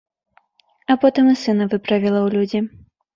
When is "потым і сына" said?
1.03-1.67